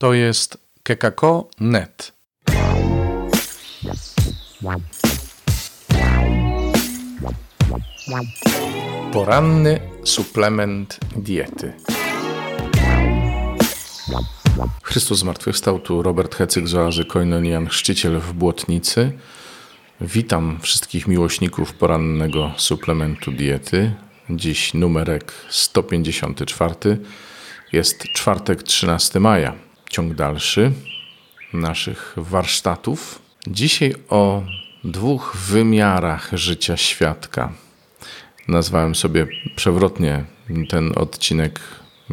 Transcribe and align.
To 0.00 0.14
jest 0.14 0.58
kekako.net. 0.82 2.12
Poranny 9.12 9.80
suplement 10.04 10.98
diety. 11.16 11.72
Chrystus 14.82 15.18
zmartwychwstał, 15.18 15.78
tu 15.78 16.02
Robert 16.02 16.34
Hecyk 16.34 16.68
z 16.68 16.74
oazy 16.74 17.04
Koinonian, 17.04 17.68
chrzciciel 17.68 18.18
w 18.20 18.32
Błotnicy. 18.32 19.12
Witam 20.00 20.58
wszystkich 20.62 21.08
miłośników 21.08 21.72
porannego 21.72 22.52
suplementu 22.56 23.32
diety. 23.32 23.94
Dziś 24.30 24.74
numerek 24.74 25.32
154. 25.48 26.74
Jest 27.72 28.02
czwartek 28.14 28.62
13 28.62 29.20
maja. 29.20 29.69
Ciąg 29.90 30.14
dalszy 30.14 30.72
naszych 31.52 32.14
warsztatów. 32.16 33.22
Dzisiaj 33.46 33.94
o 34.08 34.42
dwóch 34.84 35.36
wymiarach 35.36 36.30
życia 36.32 36.76
świadka. 36.76 37.52
Nazwałem 38.48 38.94
sobie 38.94 39.26
przewrotnie 39.56 40.24
ten 40.68 40.92
odcinek 40.96 41.60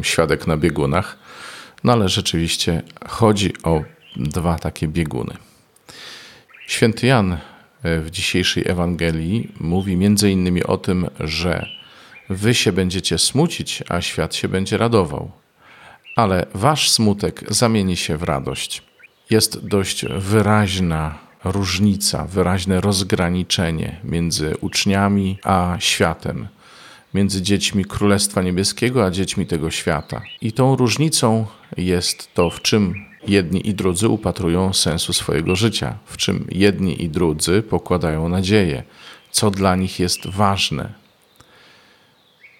Świadek 0.02 0.46
na 0.46 0.56
biegunach, 0.56 1.18
no 1.84 1.92
ale 1.92 2.08
rzeczywiście 2.08 2.82
chodzi 3.08 3.52
o 3.62 3.82
dwa 4.16 4.58
takie 4.58 4.88
bieguny. 4.88 5.36
Święty 6.66 7.06
Jan 7.06 7.38
w 7.84 8.10
dzisiejszej 8.10 8.64
Ewangelii 8.66 9.52
mówi 9.60 9.96
między 9.96 10.30
innymi 10.30 10.64
o 10.64 10.76
tym, 10.76 11.10
że 11.20 11.66
wy 12.28 12.54
się 12.54 12.72
będziecie 12.72 13.18
smucić, 13.18 13.82
a 13.88 14.00
świat 14.00 14.34
się 14.34 14.48
będzie 14.48 14.78
radował. 14.78 15.30
Ale 16.18 16.46
wasz 16.54 16.90
smutek 16.90 17.44
zamieni 17.48 17.96
się 17.96 18.16
w 18.16 18.22
radość. 18.22 18.82
Jest 19.30 19.66
dość 19.66 20.04
wyraźna 20.18 21.18
różnica, 21.44 22.24
wyraźne 22.24 22.80
rozgraniczenie 22.80 24.00
między 24.04 24.56
uczniami 24.60 25.38
a 25.44 25.76
światem, 25.78 26.48
między 27.14 27.42
dziećmi 27.42 27.84
Królestwa 27.84 28.42
Niebieskiego 28.42 29.04
a 29.04 29.10
dziećmi 29.10 29.46
tego 29.46 29.70
świata. 29.70 30.22
I 30.40 30.52
tą 30.52 30.76
różnicą 30.76 31.46
jest 31.76 32.34
to, 32.34 32.50
w 32.50 32.62
czym 32.62 32.94
jedni 33.26 33.68
i 33.68 33.74
drudzy 33.74 34.08
upatrują 34.08 34.72
sensu 34.72 35.12
swojego 35.12 35.56
życia, 35.56 35.98
w 36.06 36.16
czym 36.16 36.46
jedni 36.50 37.02
i 37.02 37.08
drudzy 37.08 37.62
pokładają 37.62 38.28
nadzieję, 38.28 38.82
co 39.30 39.50
dla 39.50 39.76
nich 39.76 40.00
jest 40.00 40.26
ważne. 40.26 40.92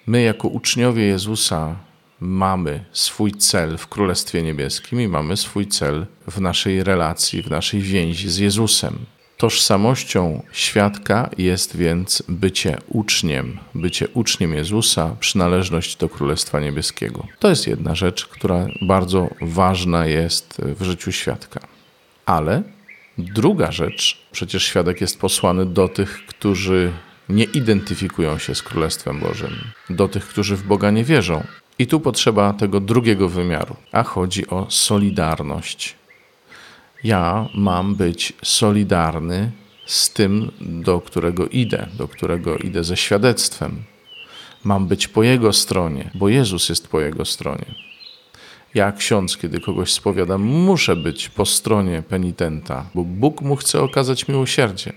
My, 0.07 0.23
jako 0.23 0.49
uczniowie 0.49 1.07
Jezusa, 1.07 1.88
mamy 2.21 2.85
swój 2.93 3.33
cel 3.33 3.79
w 3.79 3.87
Królestwie 3.87 4.43
Niebieskim 4.43 5.01
i 5.01 5.09
mamy 5.09 5.37
swój 5.37 5.67
cel 5.67 6.07
w 6.31 6.41
naszej 6.41 6.85
relacji, 6.85 7.43
w 7.43 7.51
naszej 7.51 7.81
więzi 7.81 8.31
z 8.31 8.39
Jezusem. 8.39 8.99
Tożsamością 9.37 10.43
świadka 10.53 11.31
jest 11.39 11.77
więc 11.77 12.23
bycie 12.29 12.79
uczniem, 12.89 13.59
bycie 13.75 14.09
uczniem 14.09 14.55
Jezusa, 14.55 15.17
przynależność 15.21 15.97
do 15.97 16.09
Królestwa 16.09 16.61
Niebieskiego. 16.61 17.27
To 17.39 17.49
jest 17.49 17.67
jedna 17.67 17.95
rzecz, 17.95 18.27
która 18.27 18.67
bardzo 18.83 19.29
ważna 19.41 20.07
jest 20.07 20.61
w 20.65 20.85
życiu 20.85 21.13
świadka. 21.13 21.61
Ale 22.27 22.63
druga 23.19 23.73
rzecz, 23.73 24.27
przecież 24.33 24.65
świadek 24.65 25.01
jest 25.01 25.21
posłany 25.21 25.67
do 25.67 25.89
tych, 25.89 26.27
którzy 26.27 26.93
nie 27.29 27.45
identyfikują 27.45 28.39
się 28.39 28.55
z 28.55 28.63
Królestwem 28.63 29.21
Bożym, 29.21 29.55
do 29.91 30.09
tych, 30.09 30.29
którzy 30.29 30.57
w 30.57 30.63
Boga 30.63 30.91
nie 30.91 31.05
wierzą. 31.05 31.45
I 31.79 31.87
tu 31.87 32.01
potrzeba 32.01 32.53
tego 32.53 32.81
drugiego 32.81 33.29
wymiaru, 33.29 33.77
a 33.93 34.03
chodzi 34.03 34.49
o 34.49 34.67
solidarność. 34.69 35.95
Ja 37.05 37.49
mam 37.55 37.95
być 37.95 38.33
solidarny 38.43 39.51
z 39.87 40.11
tym, 40.11 40.51
do 40.61 41.01
którego 41.01 41.49
idę, 41.49 41.87
do 41.95 42.09
którego 42.09 42.57
idę 42.57 42.85
ze 42.85 42.97
świadectwem. 42.97 43.83
Mam 44.65 44.87
być 44.87 45.09
po 45.09 45.23
jego 45.23 45.53
stronie, 45.53 46.11
bo 46.15 46.29
Jezus 46.29 46.69
jest 46.69 46.89
po 46.89 47.01
jego 47.01 47.25
stronie. 47.25 47.75
Ja, 48.75 48.93
ksiądz, 48.93 49.37
kiedy 49.37 49.61
kogoś 49.61 49.93
spowiadam, 49.93 50.43
muszę 50.43 50.97
być 50.97 51.29
po 51.29 51.47
stronie 51.47 52.03
penitenta, 52.03 52.87
bo 52.95 53.05
Bóg 53.05 53.43
mu 53.43 53.57
chce 53.57 53.81
okazać 53.81 54.29
miłosierdzie. 54.29 54.93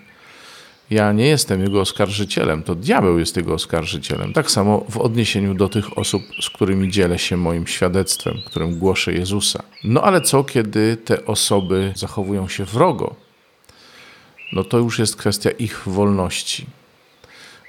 Ja 0.92 1.12
nie 1.12 1.28
jestem 1.28 1.62
jego 1.62 1.82
oskarżycielem, 1.82 2.64
to 2.64 2.76
diabeł 2.76 3.20
jest 3.20 3.38
jego 3.38 3.54
oskarżycielem. 3.54 4.34
Tak 4.34 4.52
samo 4.52 4.86
w 4.90 4.98
odniesieniu 4.98 5.54
do 5.54 5.70
tych 5.70 5.98
osób, 5.98 6.24
z 6.42 6.50
którymi 6.50 6.92
dzielę 6.92 7.20
się 7.20 7.38
moim 7.38 7.68
świadectwem, 7.68 8.36
którym 8.46 8.80
głoszę 8.80 9.14
Jezusa. 9.14 9.64
No 9.84 10.02
ale 10.02 10.22
co, 10.22 10.44
kiedy 10.44 10.98
te 11.06 11.26
osoby 11.26 11.94
zachowują 11.96 12.48
się 12.48 12.66
wrogo? 12.66 13.16
No 14.54 14.64
to 14.64 14.78
już 14.78 15.00
jest 15.00 15.16
kwestia 15.16 15.52
ich 15.52 15.82
wolności. 15.86 16.66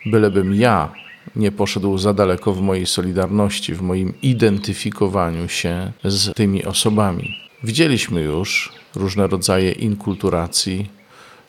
Bylebym 0.06 0.54
ja 0.54 0.92
nie 1.36 1.52
poszedł 1.52 1.98
za 1.98 2.14
daleko 2.14 2.52
w 2.52 2.60
mojej 2.60 2.86
solidarności, 2.86 3.74
w 3.74 3.82
moim 3.82 4.14
identyfikowaniu 4.22 5.48
się 5.48 5.92
z 6.04 6.34
tymi 6.34 6.64
osobami. 6.64 7.36
Widzieliśmy 7.64 8.22
już 8.22 8.72
różne 8.94 9.26
rodzaje 9.26 9.72
inkulturacji, 9.72 11.01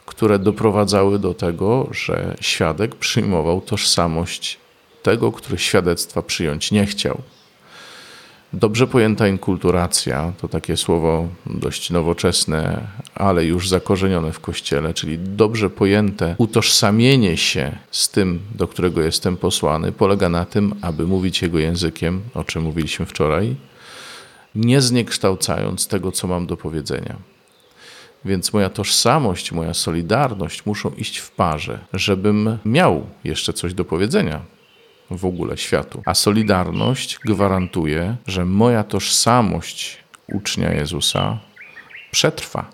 które 0.06 0.40
doprowadzały 0.40 1.20
do 1.20 1.34
tego, 1.34 1.88
że 1.92 2.36
świadek 2.42 2.96
przyjmował 2.96 3.62
tożsamość 3.62 4.58
tego, 5.04 5.32
który 5.32 5.58
świadectwa 5.58 6.22
przyjąć 6.22 6.72
nie 6.72 6.86
chciał. 6.86 7.22
Dobrze 8.54 8.88
pojęta 8.88 9.28
inkulturacja 9.28 10.34
to 10.42 10.48
takie 10.48 10.78
słowo 10.78 11.28
dość 11.46 11.90
nowoczesne, 11.90 12.88
ale 13.16 13.46
już 13.46 13.70
zakorzenione 13.70 14.32
w 14.32 14.40
kościele, 14.40 14.94
czyli 14.94 15.20
dobrze 15.20 15.70
pojęte 15.70 16.36
utożsamienie 16.38 17.38
się 17.38 17.78
z 17.92 18.10
tym, 18.10 18.40
do 18.56 18.68
którego 18.68 19.02
jestem 19.02 19.38
posłany, 19.38 19.92
polega 19.92 20.30
na 20.30 20.46
tym, 20.46 20.76
aby 20.82 21.08
mówić 21.08 21.42
jego 21.42 21.60
językiem, 21.60 22.22
o 22.34 22.44
czym 22.44 22.64
mówiliśmy 22.64 23.06
wczoraj, 23.06 23.56
nie 24.56 24.82
zniekształcając 24.82 25.88
tego, 25.88 26.12
co 26.12 26.28
mam 26.28 26.48
do 26.48 26.58
powiedzenia. 26.58 27.33
Więc 28.26 28.54
moja 28.54 28.70
tożsamość, 28.70 29.52
moja 29.52 29.74
solidarność 29.74 30.66
muszą 30.66 30.92
iść 30.98 31.18
w 31.18 31.32
parze, 31.32 31.80
żebym 31.94 32.58
miał 32.66 33.06
jeszcze 33.24 33.54
coś 33.54 33.74
do 33.74 33.86
powiedzenia 33.86 34.42
w 35.12 35.26
ogóle 35.26 35.58
światu. 35.58 36.02
A 36.06 36.14
solidarność 36.14 37.20
gwarantuje, 37.26 38.16
że 38.28 38.46
moja 38.46 38.84
tożsamość 38.84 39.98
ucznia 40.34 40.74
Jezusa 40.74 41.40
przetrwa, 42.12 42.70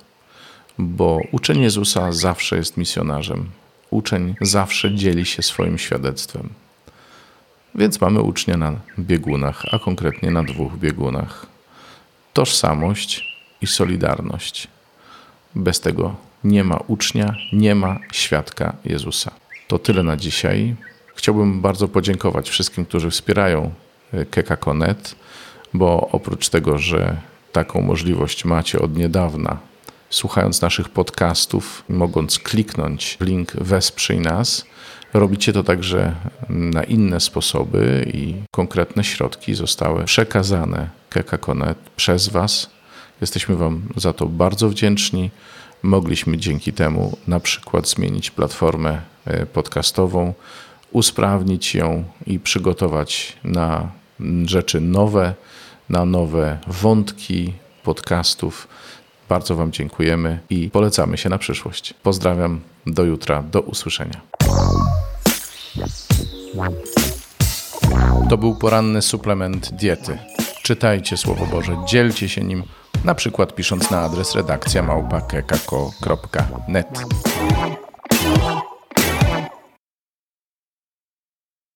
bo 0.77 1.19
uczeń 1.31 1.61
Jezusa 1.61 2.11
zawsze 2.11 2.57
jest 2.57 2.77
misjonarzem. 2.77 3.49
Uczeń 3.89 4.35
zawsze 4.41 4.95
dzieli 4.95 5.25
się 5.25 5.43
swoim 5.43 5.77
świadectwem. 5.77 6.49
Więc 7.75 8.01
mamy 8.01 8.21
ucznia 8.21 8.57
na 8.57 8.79
biegunach, 8.99 9.65
a 9.71 9.79
konkretnie 9.79 10.31
na 10.31 10.43
dwóch 10.43 10.77
biegunach: 10.77 11.45
tożsamość 12.33 13.37
i 13.61 13.67
solidarność. 13.67 14.67
Bez 15.55 15.79
tego 15.79 16.15
nie 16.43 16.63
ma 16.63 16.79
ucznia, 16.87 17.35
nie 17.53 17.75
ma 17.75 17.99
świadka 18.11 18.75
Jezusa. 18.85 19.31
To 19.67 19.79
tyle 19.79 20.03
na 20.03 20.17
dzisiaj. 20.17 20.75
Chciałbym 21.15 21.61
bardzo 21.61 21.87
podziękować 21.87 22.49
wszystkim, 22.49 22.85
którzy 22.85 23.11
wspierają 23.11 23.71
e, 24.13 24.25
Kekakonet, 24.25 25.15
bo 25.73 26.09
oprócz 26.11 26.49
tego, 26.49 26.77
że 26.77 27.17
taką 27.51 27.81
możliwość 27.81 28.45
macie 28.45 28.79
od 28.79 28.97
niedawna, 28.97 29.57
słuchając 30.09 30.61
naszych 30.61 30.89
podcastów, 30.89 31.83
mogąc 31.89 32.39
kliknąć 32.39 33.17
link 33.21 33.51
Wesprzyj 33.53 34.19
nas, 34.19 34.65
robicie 35.13 35.53
to 35.53 35.63
także 35.63 36.15
na 36.49 36.83
inne 36.83 37.19
sposoby 37.19 38.11
i 38.13 38.33
konkretne 38.51 39.03
środki 39.03 39.55
zostały 39.55 40.03
przekazane 40.03 40.89
Kekakonet 41.09 41.77
przez 41.95 42.29
Was 42.29 42.69
Jesteśmy 43.21 43.55
Wam 43.55 43.81
za 43.95 44.13
to 44.13 44.25
bardzo 44.25 44.69
wdzięczni. 44.69 45.31
Mogliśmy 45.83 46.37
dzięki 46.37 46.73
temu 46.73 47.17
na 47.27 47.39
przykład 47.39 47.89
zmienić 47.89 48.31
platformę 48.31 49.01
e, 49.25 49.45
podcastową, 49.45 50.33
usprawnić 50.91 51.75
ją 51.75 52.03
i 52.27 52.39
przygotować 52.39 53.37
na 53.43 53.91
rzeczy 54.45 54.81
nowe, 54.81 55.33
na 55.89 56.05
nowe 56.05 56.57
wątki 56.67 57.53
podcastów. 57.83 58.67
Bardzo 59.29 59.55
Wam 59.55 59.71
dziękujemy 59.71 60.39
i 60.49 60.69
polecamy 60.69 61.17
się 61.17 61.29
na 61.29 61.37
przyszłość. 61.37 61.93
Pozdrawiam, 62.03 62.61
do 62.87 63.03
jutra, 63.03 63.43
do 63.43 63.61
usłyszenia. 63.61 64.21
To 68.29 68.37
był 68.37 68.55
poranny 68.55 69.01
suplement 69.01 69.69
diety. 69.71 70.17
Czytajcie 70.63 71.17
Słowo 71.17 71.45
Boże, 71.45 71.77
dzielcie 71.87 72.29
się 72.29 72.43
nim 72.43 72.63
na 73.03 73.15
przykład 73.15 73.55
pisząc 73.55 73.91
na 73.91 74.01
adres 74.01 74.35
redakcja 74.35 74.83
małpa.kekako.net. 74.83 76.87